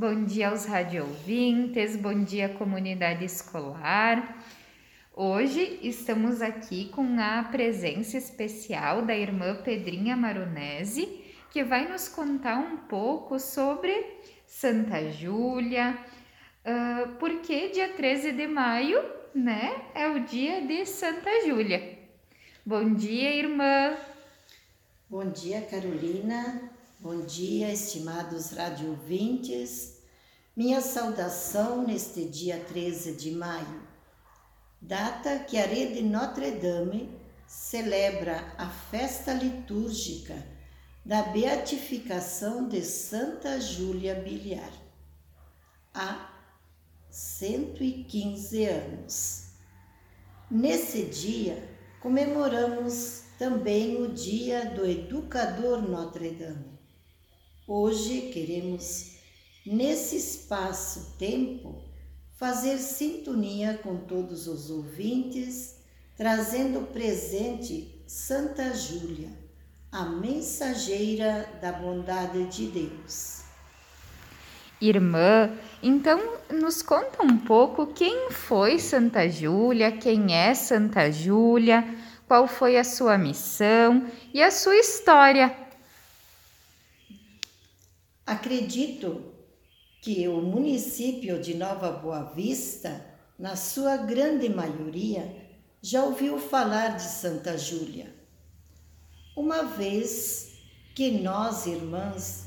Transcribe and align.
bom 0.00 0.24
dia 0.24 0.48
aos 0.48 0.64
rádio 0.64 1.02
ouvintes, 1.02 1.94
bom 1.94 2.24
dia 2.24 2.48
comunidade 2.48 3.22
escolar. 3.22 4.42
Hoje 5.14 5.78
estamos 5.82 6.40
aqui 6.40 6.88
com 6.88 7.20
a 7.20 7.42
presença 7.42 8.16
especial 8.16 9.02
da 9.02 9.14
irmã 9.14 9.56
Pedrinha 9.62 10.16
Maronese, 10.16 11.22
que 11.50 11.62
vai 11.62 11.86
nos 11.86 12.08
contar 12.08 12.56
um 12.56 12.78
pouco 12.78 13.38
sobre 13.38 13.92
Santa 14.46 15.12
Júlia, 15.12 15.98
uh, 16.64 17.16
porque 17.18 17.68
dia 17.68 17.90
13 17.90 18.32
de 18.32 18.46
maio, 18.46 19.04
né, 19.34 19.82
é 19.94 20.08
o 20.08 20.20
dia 20.20 20.62
de 20.62 20.86
Santa 20.86 21.46
Júlia. 21.46 21.98
Bom 22.64 22.94
dia, 22.94 23.34
irmã. 23.36 23.98
Bom 25.10 25.26
dia, 25.26 25.60
Carolina. 25.60 26.79
Bom 27.02 27.22
dia, 27.22 27.72
estimados 27.72 28.50
radiovintes. 28.50 30.02
Minha 30.54 30.82
saudação 30.82 31.82
neste 31.82 32.26
dia 32.26 32.62
13 32.62 33.12
de 33.12 33.30
maio, 33.30 33.88
data 34.82 35.38
que 35.38 35.56
a 35.56 35.64
rede 35.64 36.02
Notre 36.02 36.50
Dame 36.50 37.08
celebra 37.46 38.44
a 38.58 38.68
festa 38.68 39.32
litúrgica 39.32 40.46
da 41.02 41.22
beatificação 41.22 42.68
de 42.68 42.82
Santa 42.82 43.58
Júlia 43.58 44.16
Biliar. 44.16 44.72
Há 45.94 46.30
115 47.08 48.64
anos. 48.66 49.52
Nesse 50.50 51.06
dia, 51.06 51.66
comemoramos 52.02 53.22
também 53.38 54.02
o 54.02 54.12
Dia 54.12 54.66
do 54.66 54.84
Educador 54.84 55.80
Notre 55.80 56.32
Dame 56.32 56.79
Hoje 57.72 58.32
queremos, 58.32 59.12
nesse 59.64 60.16
espaço-tempo, 60.16 61.80
fazer 62.34 62.78
sintonia 62.78 63.78
com 63.80 63.96
todos 63.96 64.48
os 64.48 64.72
ouvintes, 64.72 65.76
trazendo 66.16 66.88
presente 66.88 68.02
Santa 68.08 68.74
Júlia, 68.74 69.28
a 69.92 70.04
mensageira 70.04 71.48
da 71.62 71.70
bondade 71.70 72.44
de 72.46 72.66
Deus. 72.66 73.44
Irmã, 74.80 75.56
então 75.80 76.20
nos 76.52 76.82
conta 76.82 77.22
um 77.22 77.38
pouco 77.38 77.86
quem 77.86 78.32
foi 78.32 78.80
Santa 78.80 79.28
Júlia, 79.28 79.92
quem 79.92 80.34
é 80.34 80.54
Santa 80.54 81.12
Júlia, 81.12 81.84
qual 82.26 82.48
foi 82.48 82.76
a 82.76 82.82
sua 82.82 83.16
missão 83.16 84.10
e 84.34 84.42
a 84.42 84.50
sua 84.50 84.74
história 84.74 85.59
Acredito 88.30 89.24
que 90.00 90.28
o 90.28 90.40
município 90.40 91.42
de 91.42 91.52
Nova 91.54 91.90
Boa 91.90 92.22
Vista, 92.22 93.04
na 93.36 93.56
sua 93.56 93.96
grande 93.96 94.48
maioria, 94.48 95.34
já 95.82 96.04
ouviu 96.04 96.38
falar 96.38 96.96
de 96.96 97.02
Santa 97.02 97.58
Júlia. 97.58 98.14
Uma 99.36 99.64
vez 99.64 100.52
que 100.94 101.10
nós, 101.10 101.66
irmãs, 101.66 102.44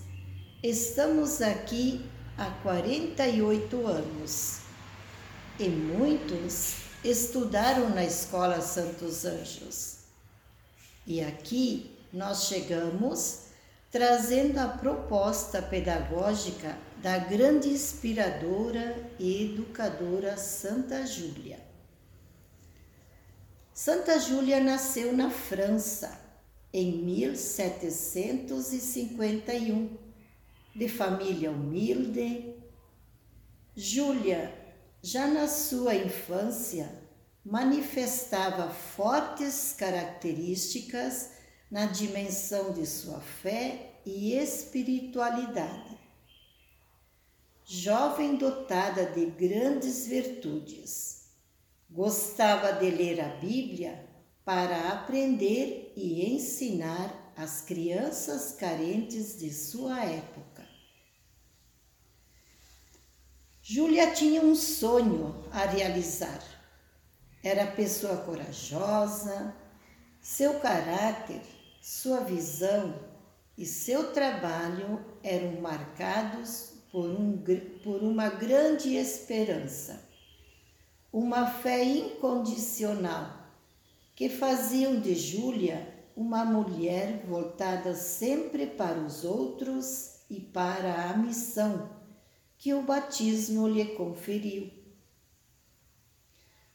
estamos 0.63 1.41
aqui 1.41 2.09
há 2.37 2.49
48 2.63 3.85
anos 3.85 4.61
e 5.59 5.67
muitos 5.67 6.75
estudaram 7.03 7.89
na 7.89 8.05
Escola 8.05 8.61
Santos 8.61 9.25
Anjos. 9.25 9.97
E 11.05 11.19
aqui 11.19 11.93
nós 12.13 12.45
chegamos 12.45 13.51
trazendo 13.93 14.57
a 14.57 14.67
proposta 14.67 15.61
pedagógica 15.61 16.77
da 16.97 17.17
grande 17.19 17.69
inspiradora 17.69 19.07
e 19.19 19.43
educadora 19.43 20.35
Santa 20.35 21.05
Júlia. 21.05 21.59
Santa 23.71 24.17
Júlia 24.17 24.59
nasceu 24.59 25.15
na 25.15 25.29
França 25.29 26.19
em 26.73 27.03
1751, 27.03 29.95
de 30.75 30.89
família 30.89 31.51
humilde. 31.51 32.55
Júlia, 33.75 34.51
já 35.03 35.27
na 35.27 35.47
sua 35.47 35.93
infância, 35.93 36.89
manifestava 37.45 38.71
fortes 38.71 39.75
características 39.77 41.42
na 41.73 41.87
dimensão 41.87 42.71
de 42.71 42.85
sua 42.85 43.19
fé 43.19 43.95
e 44.05 44.35
espiritualidade. 44.35 45.97
Jovem 47.65 48.35
dotada 48.35 49.07
de 49.07 49.25
grandes 49.25 50.05
virtudes, 50.05 51.31
gostava 51.89 52.73
de 52.73 52.91
ler 52.91 53.19
a 53.19 53.29
Bíblia 53.37 54.07
para 54.45 54.89
aprender 54.89 55.91
e 55.95 56.31
ensinar 56.35 57.33
as 57.35 57.61
crianças 57.61 58.51
carentes 58.51 59.39
de 59.39 59.51
sua 59.51 60.05
época. 60.05 60.67
Júlia 63.63 64.13
tinha 64.13 64.43
um 64.43 64.55
sonho 64.55 65.43
a 65.51 65.65
realizar. 65.65 66.39
Era 67.43 67.65
pessoa 67.65 68.17
corajosa, 68.17 69.55
seu 70.21 70.59
caráter 70.59 71.41
sua 71.83 72.21
visão 72.21 72.97
e 73.57 73.65
seu 73.65 74.13
trabalho 74.13 75.03
eram 75.21 75.59
marcados 75.59 76.75
por, 76.89 77.09
um, 77.09 77.43
por 77.83 78.01
uma 78.01 78.29
grande 78.29 78.95
esperança, 78.95 80.09
uma 81.11 81.45
fé 81.45 81.83
incondicional 81.83 83.37
que 84.15 84.29
faziam 84.29 84.97
de 85.01 85.13
Júlia 85.13 85.93
uma 86.15 86.45
mulher 86.45 87.25
voltada 87.25 87.93
sempre 87.93 88.65
para 88.65 88.99
os 88.99 89.25
outros 89.25 90.21
e 90.29 90.39
para 90.39 91.09
a 91.09 91.17
missão 91.17 91.89
que 92.57 92.73
o 92.73 92.81
batismo 92.83 93.67
lhe 93.67 93.83
conferiu. 93.95 94.71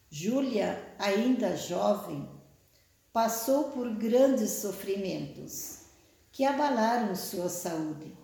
Júlia, 0.07 0.93
ainda 0.99 1.57
jovem, 1.57 2.29
passou 3.19 3.65
por 3.65 3.89
grandes 3.95 4.61
sofrimentos 4.61 5.79
que 6.31 6.45
abalaram 6.45 7.13
sua 7.17 7.49
saúde, 7.49 8.17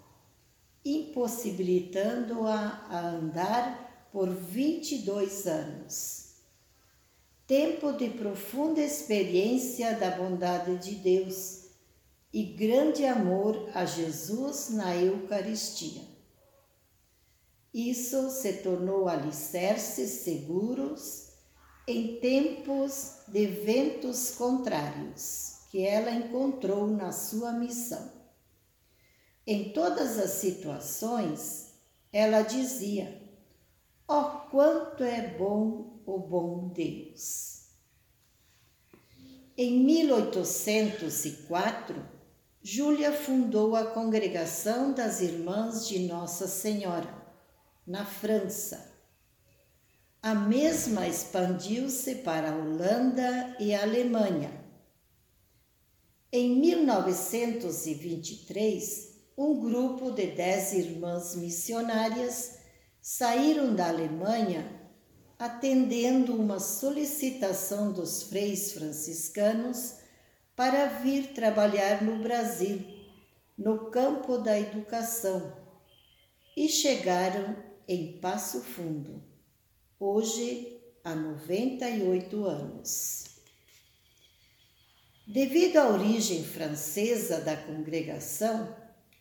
impossibilitando-a 0.85 2.87
a 2.89 3.09
andar 3.09 4.07
por 4.13 4.29
22 4.29 5.47
anos. 5.47 6.35
Tempo 7.45 7.91
de 7.91 8.11
profunda 8.11 8.79
experiência 8.79 9.95
da 9.95 10.11
bondade 10.11 10.77
de 10.77 10.95
Deus 10.95 11.65
e 12.31 12.43
grande 12.43 13.05
amor 13.05 13.69
a 13.73 13.83
Jesus 13.83 14.69
na 14.69 14.95
Eucaristia. 14.95 16.03
Isso 17.73 18.29
se 18.29 18.53
tornou 18.63 19.09
alicerces 19.09 20.23
seguros 20.23 21.24
em 21.87 22.19
tempos 22.19 23.19
de 23.27 23.45
ventos 23.45 24.31
contrários 24.31 25.59
que 25.69 25.85
ela 25.85 26.09
encontrou 26.11 26.87
na 26.87 27.11
sua 27.11 27.51
missão. 27.51 28.11
Em 29.45 29.71
todas 29.71 30.17
as 30.17 30.31
situações, 30.31 31.75
ela 32.11 32.41
dizia: 32.41 33.21
oh, 34.07 34.23
quanto 34.49 35.03
é 35.03 35.27
bom 35.37 36.01
o 36.05 36.17
bom 36.17 36.69
Deus! 36.69 37.65
Em 39.57 39.79
1804, 39.85 42.03
Júlia 42.63 43.13
fundou 43.13 43.75
a 43.75 43.85
Congregação 43.85 44.91
das 44.91 45.21
Irmãs 45.21 45.87
de 45.87 45.99
Nossa 46.07 46.47
Senhora, 46.47 47.13
na 47.85 48.03
França 48.03 48.94
a 50.25 50.33
mesma 50.33 51.07
expandiu-se 51.07 52.15
para 52.15 52.49
a 52.49 52.55
Holanda 52.55 53.55
e 53.59 53.75
a 53.75 53.83
Alemanha. 53.83 54.49
Em 56.31 56.59
1923, 56.59 59.19
um 59.37 59.59
grupo 59.59 60.09
de 60.09 60.31
dez 60.31 60.73
irmãs 60.73 61.35
missionárias 61.35 62.57
saíram 62.99 63.75
da 63.75 63.89
Alemanha 63.89 64.67
atendendo 65.37 66.35
uma 66.35 66.59
solicitação 66.59 67.93
dos 67.93 68.23
freis 68.23 68.71
franciscanos 68.71 69.97
para 70.55 70.87
vir 70.87 71.35
trabalhar 71.35 72.03
no 72.03 72.23
Brasil, 72.23 72.83
no 73.55 73.91
campo 73.91 74.39
da 74.39 74.59
educação, 74.59 75.55
e 76.57 76.67
chegaram 76.67 77.55
em 77.87 78.19
Passo 78.19 78.61
Fundo 78.61 79.34
hoje 79.99 80.81
há 81.03 81.15
98 81.15 82.45
anos. 82.45 83.25
Devido 85.27 85.77
à 85.77 85.89
origem 85.89 86.43
francesa 86.43 87.41
da 87.41 87.57
congregação, 87.57 88.75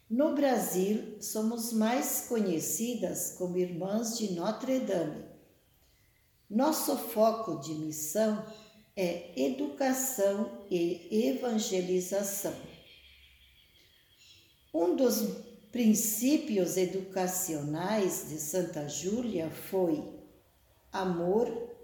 No 0.08 0.34
Brasil, 0.34 1.16
somos 1.20 1.72
mais 1.72 2.26
conhecidas 2.28 3.34
como 3.38 3.56
Irmãs 3.56 4.18
de 4.18 4.32
Notre 4.32 4.80
Dame. 4.80 5.24
Nosso 6.48 6.96
foco 6.96 7.58
de 7.60 7.74
missão 7.74 8.44
é 8.94 9.32
educação 9.34 10.66
e 10.70 11.08
evangelização. 11.10 12.54
Um 14.72 14.94
dos 14.94 15.22
princípios 15.72 16.76
educacionais 16.76 18.28
de 18.28 18.38
Santa 18.38 18.86
Júlia 18.86 19.50
foi 19.50 20.23
amor, 20.94 21.74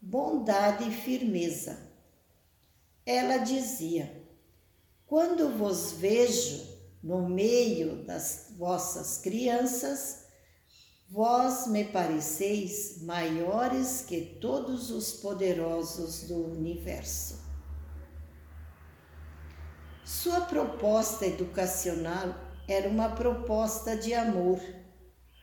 bondade 0.00 0.88
e 0.88 0.92
firmeza. 0.92 1.78
Ela 3.06 3.38
dizia: 3.38 4.12
Quando 5.06 5.56
vos 5.56 5.92
vejo 5.92 6.66
no 7.02 7.28
meio 7.28 8.04
das 8.04 8.52
vossas 8.58 9.18
crianças, 9.18 10.26
vós 11.08 11.68
me 11.68 11.84
pareceis 11.84 13.00
maiores 13.02 14.04
que 14.06 14.20
todos 14.40 14.90
os 14.90 15.12
poderosos 15.12 16.24
do 16.24 16.44
universo. 16.44 17.38
Sua 20.04 20.40
proposta 20.40 21.26
educacional 21.26 22.34
era 22.66 22.88
uma 22.88 23.10
proposta 23.10 23.96
de 23.96 24.12
amor, 24.12 24.60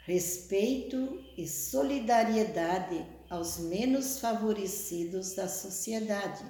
respeito 0.05 1.23
e 1.37 1.47
solidariedade 1.47 3.05
aos 3.29 3.57
menos 3.57 4.19
favorecidos 4.19 5.33
da 5.33 5.47
sociedade. 5.47 6.45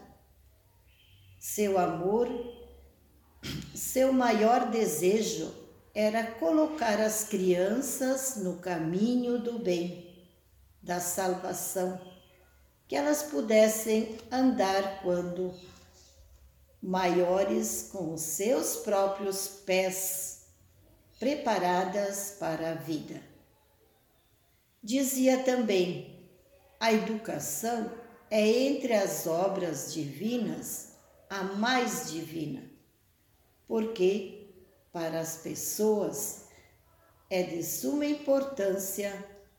Seu 1.40 1.78
amor 1.78 2.28
seu 3.76 4.12
maior 4.12 4.72
desejo 4.72 5.54
era 5.94 6.26
colocar 6.26 7.00
as 7.00 7.26
crianças 7.26 8.38
no 8.38 8.58
caminho 8.58 9.40
do 9.40 9.60
bem, 9.60 10.28
da 10.82 11.00
salvação, 11.00 12.00
que 12.88 12.96
elas 12.96 13.24
pudessem 13.24 14.18
andar 14.32 15.02
quando 15.02 15.54
maiores 16.82 17.90
com 17.92 18.14
os 18.14 18.22
seus 18.22 18.78
próprios 18.78 19.48
pés, 19.48 20.48
preparadas 21.20 22.36
para 22.40 22.72
a 22.72 22.76
vida. 22.76 23.35
Dizia 24.86 25.44
também: 25.44 26.30
a 26.80 26.94
educação 26.94 27.92
é 28.30 28.48
entre 28.48 28.94
as 28.94 29.26
obras 29.26 29.94
divinas 29.94 30.94
a 31.30 31.44
mais 31.44 32.12
divina 32.12 32.76
porque 33.68 34.48
para 34.92 35.20
as 35.20 35.38
pessoas 35.38 36.46
é 37.30 37.44
de 37.44 37.64
suma 37.64 38.06
importância 38.06 39.12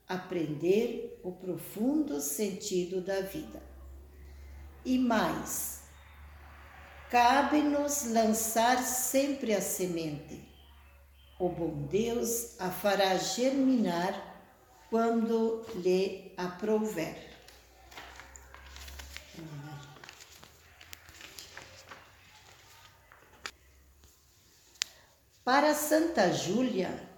aprender 0.09 1.21
o 1.25 1.33
profundo 1.33 2.21
sentido 2.21 3.01
da 3.01 3.21
vida. 3.21 3.61
E 4.85 4.97
mais, 4.99 5.83
cabe-nos 7.11 8.07
lançar 8.13 8.79
sempre 8.79 9.53
a 9.53 9.61
semente. 9.61 10.49
O 11.41 11.49
bom 11.49 11.87
Deus 11.89 12.59
a 12.61 12.71
fará 12.71 13.17
germinar 13.17 14.36
quando 14.91 15.65
lhe 15.75 16.33
aprouver. 16.37 17.27
Para 25.45 25.75
Santa 25.75 26.33
Júlia, 26.33 27.09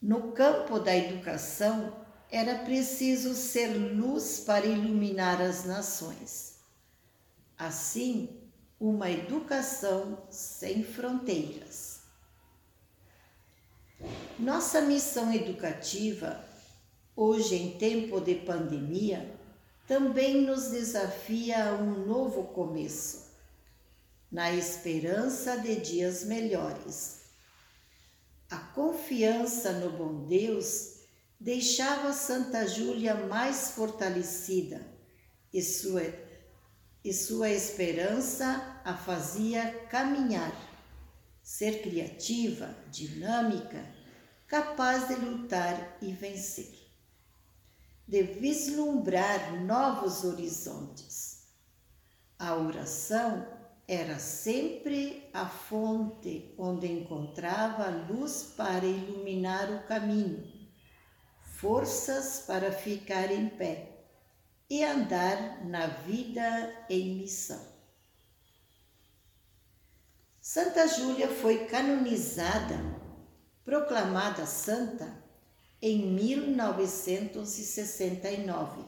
no 0.00 0.32
campo 0.32 0.78
da 0.78 0.94
educação, 0.94 1.96
era 2.30 2.64
preciso 2.64 3.34
ser 3.34 3.68
luz 3.68 4.40
para 4.40 4.66
iluminar 4.66 5.40
as 5.40 5.64
nações. 5.64 6.56
Assim, 7.56 8.40
uma 8.80 9.10
educação 9.10 10.26
sem 10.28 10.82
fronteiras. 10.82 11.91
Nossa 14.38 14.80
missão 14.80 15.32
educativa, 15.32 16.44
hoje 17.14 17.54
em 17.54 17.78
tempo 17.78 18.20
de 18.20 18.34
pandemia, 18.34 19.34
também 19.86 20.40
nos 20.40 20.70
desafia 20.70 21.70
a 21.70 21.74
um 21.74 22.06
novo 22.06 22.44
começo 22.44 23.30
na 24.30 24.50
esperança 24.52 25.58
de 25.58 25.76
dias 25.76 26.24
melhores. 26.24 27.20
A 28.50 28.56
confiança 28.56 29.72
no 29.72 29.90
bom 29.90 30.26
Deus 30.26 30.94
deixava 31.38 32.12
Santa 32.12 32.66
Júlia 32.66 33.14
mais 33.14 33.72
fortalecida 33.72 34.86
e 35.52 35.60
sua, 35.60 36.02
e 37.04 37.12
sua 37.12 37.50
esperança 37.50 38.80
a 38.84 38.96
fazia 38.96 39.86
caminhar, 39.90 40.52
ser 41.42 41.82
criativa, 41.82 42.74
dinâmica, 42.90 43.84
capaz 44.46 45.08
de 45.08 45.14
lutar 45.16 45.96
e 46.00 46.12
vencer, 46.12 46.72
de 48.06 48.22
vislumbrar 48.22 49.62
novos 49.64 50.24
horizontes. 50.24 51.48
A 52.38 52.54
oração 52.56 53.46
era 53.88 54.18
sempre 54.18 55.28
a 55.32 55.46
fonte 55.46 56.54
onde 56.56 56.86
encontrava 56.86 57.88
luz 58.10 58.54
para 58.56 58.86
iluminar 58.86 59.70
o 59.70 59.86
caminho, 59.86 60.50
forças 61.40 62.44
para 62.46 62.72
ficar 62.72 63.30
em 63.30 63.48
pé 63.48 64.04
e 64.68 64.84
andar 64.84 65.64
na 65.66 65.86
vida 65.86 66.86
em 66.88 67.16
missão. 67.16 67.71
Santa 70.54 70.86
Júlia 70.86 71.28
foi 71.28 71.64
canonizada, 71.64 72.78
proclamada 73.64 74.44
santa 74.44 75.10
em 75.80 76.12
1969, 76.12 78.84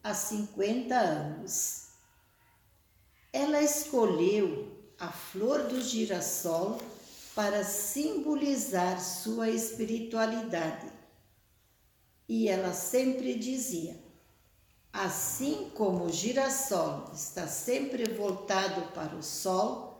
há 0.00 0.14
50 0.14 0.94
anos 0.94 1.88
ela 3.32 3.60
escolheu 3.62 4.94
a 4.96 5.10
flor 5.10 5.64
do 5.64 5.80
girassol 5.80 6.80
para 7.34 7.64
simbolizar 7.64 9.00
sua 9.00 9.50
espiritualidade. 9.50 10.86
E 12.28 12.48
ela 12.48 12.72
sempre 12.72 13.34
dizia: 13.34 14.00
assim 14.92 15.72
como 15.74 16.04
o 16.04 16.12
girassol 16.12 17.10
está 17.12 17.48
sempre 17.48 18.14
voltado 18.14 18.92
para 18.92 19.16
o 19.16 19.22
sol, 19.22 19.93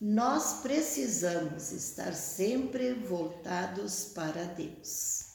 nós 0.00 0.60
precisamos 0.62 1.72
estar 1.72 2.12
sempre 2.12 2.92
voltados 2.94 4.12
para 4.14 4.44
Deus. 4.44 5.28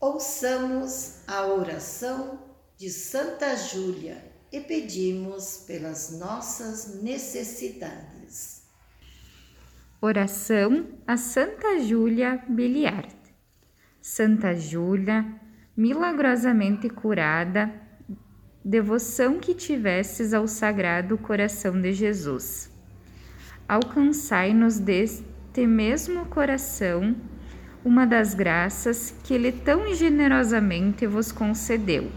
Ouçamos 0.00 1.20
a 1.28 1.46
oração 1.46 2.40
de 2.76 2.90
Santa 2.90 3.54
Júlia 3.54 4.32
e 4.50 4.60
pedimos 4.60 5.58
pelas 5.58 6.18
nossas 6.18 7.00
necessidades. 7.00 8.64
Oração 10.00 10.98
a 11.06 11.16
Santa 11.16 11.78
Júlia 11.78 12.44
Biliard. 12.48 13.14
Santa 14.00 14.56
Júlia, 14.56 15.40
milagrosamente 15.76 16.90
curada, 16.90 17.72
devoção 18.64 19.40
que 19.40 19.54
tivesses 19.54 20.32
ao 20.32 20.46
Sagrado 20.46 21.18
Coração 21.18 21.80
de 21.80 21.92
Jesus. 21.92 22.70
Alcançai-nos 23.68 24.78
deste 24.78 25.66
mesmo 25.66 26.26
coração 26.26 27.16
uma 27.84 28.06
das 28.06 28.34
graças 28.34 29.14
que 29.24 29.34
Ele 29.34 29.50
tão 29.50 29.92
generosamente 29.94 31.06
vos 31.06 31.32
concedeu, 31.32 32.08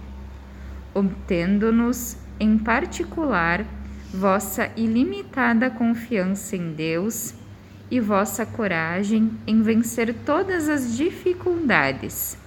obtendo-nos 0.93 2.17
em 2.39 2.59
particular, 2.59 3.65
vossa 4.13 4.71
ilimitada 4.75 5.71
confiança 5.71 6.55
em 6.55 6.73
Deus 6.73 7.33
e 7.89 7.99
vossa 7.99 8.45
coragem 8.45 9.31
em 9.47 9.63
vencer 9.63 10.13
todas 10.23 10.69
as 10.69 10.95
dificuldades, 10.95 12.37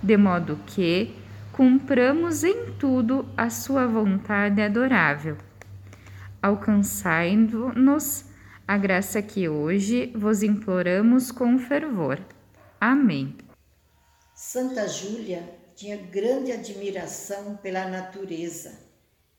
de 0.00 0.16
modo 0.16 0.58
que 0.66 1.23
cumpramos 1.56 2.42
em 2.42 2.72
tudo 2.80 3.28
a 3.36 3.48
sua 3.48 3.86
vontade 3.86 4.60
adorável. 4.60 5.38
Alcançai-nos 6.42 8.24
a 8.66 8.76
graça 8.76 9.22
que 9.22 9.48
hoje 9.48 10.12
vos 10.16 10.42
imploramos 10.42 11.30
com 11.30 11.56
fervor. 11.56 12.18
Amém. 12.80 13.36
Santa 14.34 14.88
Júlia 14.88 15.48
tinha 15.76 15.96
grande 15.96 16.50
admiração 16.50 17.56
pela 17.58 17.88
natureza 17.88 18.76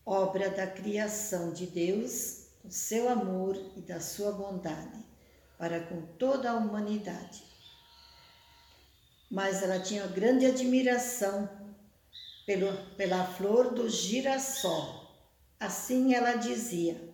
obra 0.05 0.49
da 0.49 0.67
criação 0.67 1.51
de 1.51 1.65
Deus 1.65 2.45
do 2.63 2.71
seu 2.71 3.09
amor 3.09 3.57
e 3.75 3.81
da 3.81 3.99
sua 3.99 4.31
bondade 4.31 5.03
para 5.57 5.81
com 5.81 6.01
toda 6.17 6.51
a 6.51 6.55
humanidade. 6.55 7.43
Mas 9.29 9.61
ela 9.61 9.79
tinha 9.79 10.07
grande 10.07 10.45
admiração 10.45 11.64
pelo, 12.45 12.73
pela 12.95 13.25
flor 13.25 13.73
do 13.73 13.89
girassol. 13.89 15.05
Assim 15.59 16.13
ela 16.13 16.35
dizia: 16.35 17.13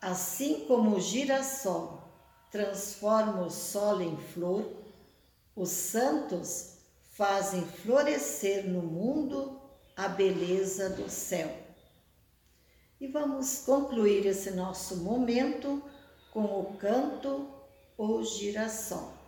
Assim 0.00 0.66
como 0.66 0.96
o 0.96 1.00
girassol 1.00 2.02
transforma 2.50 3.42
o 3.42 3.50
solo 3.50 4.02
em 4.02 4.16
flor, 4.16 4.70
os 5.56 5.70
santos 5.70 6.78
fazem 7.12 7.64
florescer 7.64 8.68
no 8.68 8.82
mundo 8.82 9.60
a 9.96 10.08
beleza 10.08 10.90
do 10.90 11.08
céu. 11.08 11.54
E 13.00 13.06
vamos 13.08 13.58
concluir 13.64 14.26
esse 14.26 14.52
nosso 14.52 14.98
momento 14.98 15.82
com 16.32 16.44
o 16.44 16.76
canto 16.76 17.48
O 17.98 18.22
Girassol. 18.22 19.21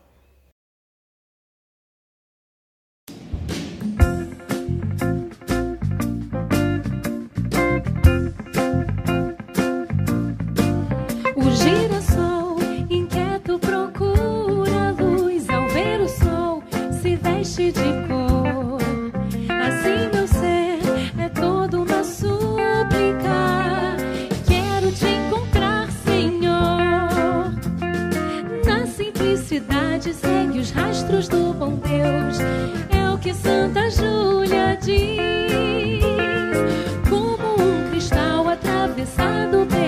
Atravessado 39.04 39.66
pela 39.66 39.83